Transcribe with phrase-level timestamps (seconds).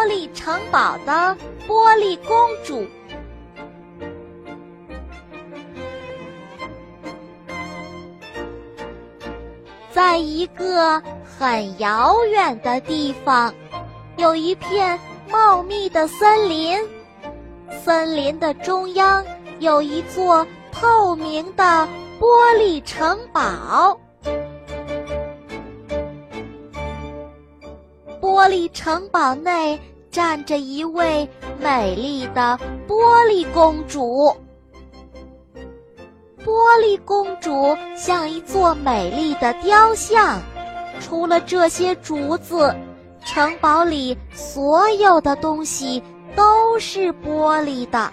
[0.00, 1.36] 玻璃城堡的
[1.68, 2.86] 玻璃公主。
[9.92, 13.52] 在一个很遥远的地方，
[14.16, 14.98] 有一片
[15.30, 16.80] 茂密的森林。
[17.84, 19.22] 森林的中央
[19.58, 21.86] 有一座透明的
[22.18, 24.00] 玻璃城堡。
[28.50, 31.26] 璃城堡内站着一位
[31.60, 32.58] 美丽的
[32.88, 34.36] 玻璃公主。
[36.44, 36.50] 玻
[36.82, 40.40] 璃公主像一座美丽的雕像，
[41.00, 42.74] 除了这些竹子，
[43.24, 46.02] 城堡里所有的东西
[46.34, 48.10] 都是玻璃的。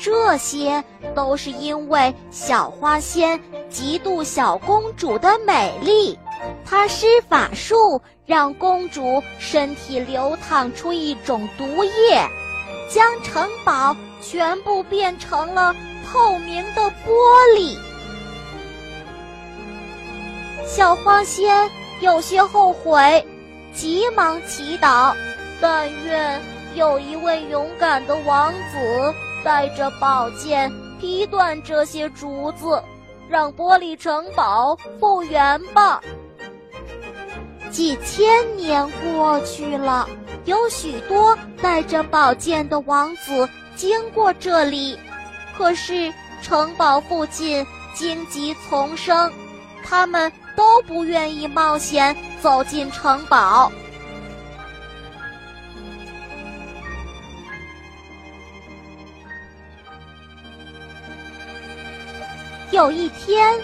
[0.00, 0.82] 这些
[1.14, 3.38] 都是因为小花仙
[3.70, 6.18] 嫉妒小公主的美丽。
[6.64, 12.28] 他施法术，让公主身体流淌出一种毒液，
[12.88, 15.74] 将城堡全部变成了
[16.06, 17.12] 透明的玻
[17.56, 17.76] 璃。
[20.66, 21.68] 小花仙
[22.00, 23.26] 有些后悔，
[23.72, 25.14] 急忙祈祷
[25.60, 26.40] ：“但愿
[26.74, 32.82] 有一位勇敢的王子带着宝剑劈断这些竹子，
[33.28, 36.00] 让玻璃城堡复原吧。”
[37.70, 40.08] 几千年过去了，
[40.46, 44.98] 有许多带着宝剑的王子经过这里，
[45.56, 49.30] 可是城堡附近荆棘丛生，
[49.84, 53.70] 他们都不愿意冒险走进城堡。
[62.70, 63.58] 有一天，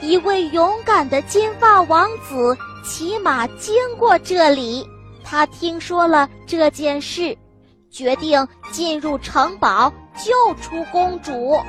[0.00, 2.56] 一位勇敢的金发王子。
[2.88, 4.88] 骑马经过这里，
[5.22, 7.36] 他听说了这件事，
[7.90, 11.60] 决定进入城堡救出公主。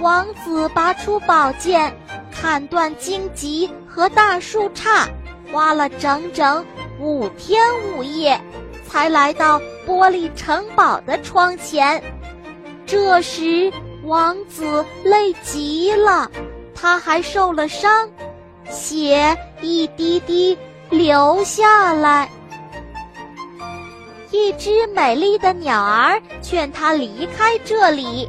[0.00, 1.94] 王子拔出宝剑，
[2.32, 5.06] 砍断荆棘和大树杈，
[5.52, 6.64] 花了整整
[6.98, 7.62] 五天
[7.92, 8.40] 五夜，
[8.88, 12.02] 才来到玻璃城堡的窗前。
[12.86, 13.70] 这时，
[14.02, 16.30] 王子累极了，
[16.74, 18.08] 他还受了伤。
[18.70, 20.56] 血一滴滴
[20.88, 22.28] 流下来。
[24.30, 28.28] 一只美丽的鸟儿劝他离开这里，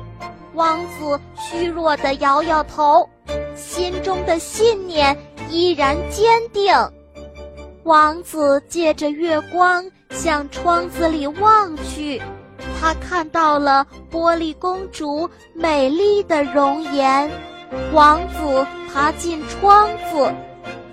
[0.54, 3.08] 王子虚弱地摇摇头，
[3.56, 5.16] 心中的信念
[5.50, 6.74] 依然坚定。
[7.84, 12.22] 王子借着月光向窗子里望去，
[12.80, 17.30] 他看到了玻璃公主美丽的容颜。
[17.94, 20.34] 王子爬进窗子，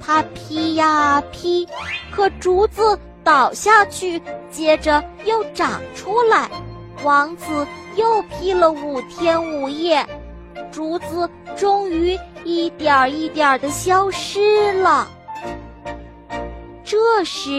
[0.00, 1.66] 他劈呀劈，
[2.14, 6.48] 可竹子倒下去，接着又长出来。
[7.03, 7.66] 王子
[7.97, 10.04] 又劈了五天五夜，
[10.70, 15.06] 竹子终于一点儿一点儿的消失了。
[16.84, 17.50] 这时，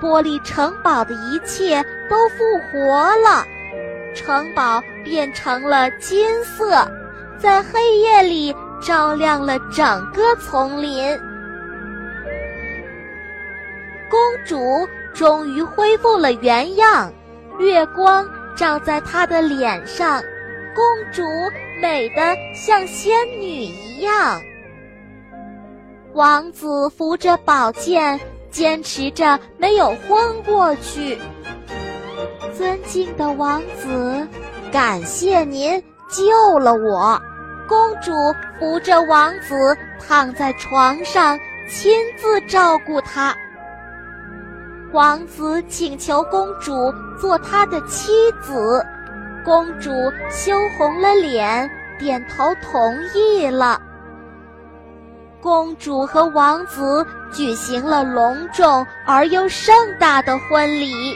[0.00, 3.44] 玻璃城堡的一切都复活了，
[4.14, 6.86] 城堡变成了金色。
[7.38, 8.54] 在黑夜里
[8.84, 11.18] 照亮了整个丛林，
[14.10, 17.10] 公主终于恢复了原样，
[17.58, 20.22] 月光照在她的脸上，
[20.74, 21.22] 公主
[21.80, 24.38] 美得像仙女一样。
[26.12, 28.20] 王子扶着宝剑，
[28.50, 31.18] 坚持着没有昏过去。
[32.52, 34.28] 尊敬的王子，
[34.70, 35.82] 感谢您。
[36.10, 37.20] 救了我，
[37.66, 38.12] 公主
[38.58, 41.38] 扶着王子躺在床上，
[41.68, 43.34] 亲自照顾他。
[44.92, 48.84] 王子请求公主做他的妻子，
[49.44, 49.90] 公主
[50.30, 53.80] 羞红了脸，点头同意了。
[55.40, 61.14] 公主和王子举行了隆重而又盛大的婚礼，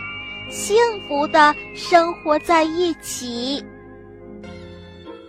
[0.51, 0.77] 幸
[1.09, 3.65] 福的生活在一起。